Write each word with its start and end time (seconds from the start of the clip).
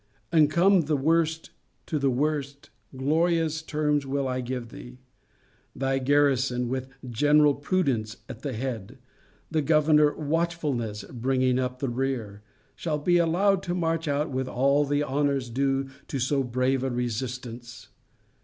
And 0.31 0.49
come 0.49 0.85
the 0.85 0.97
worst 0.97 1.51
to 1.85 1.99
the 1.99 2.09
worst, 2.09 2.71
glorious 2.97 3.61
terms 3.61 4.03
will 4.03 4.27
I 4.27 4.41
give 4.41 4.69
thee. 4.69 4.97
Thy 5.75 5.99
garrison, 5.99 6.69
with 6.69 6.87
general 7.07 7.53
Prudence 7.53 8.17
at 8.27 8.41
the 8.41 8.53
head, 8.53 8.97
and 9.53 9.67
governor 9.67 10.11
Watchfulness 10.17 11.03
bringing 11.03 11.59
up 11.59 11.77
the 11.77 11.89
rear, 11.89 12.41
shall 12.75 12.97
be 12.97 13.17
allowed 13.19 13.61
to 13.61 13.75
march 13.75 14.07
out 14.07 14.31
with 14.31 14.47
all 14.47 14.85
the 14.85 15.03
honours 15.03 15.51
due 15.51 15.89
to 16.07 16.17
so 16.17 16.41
brave 16.43 16.81
a 16.83 16.89
resistance. 16.89 17.89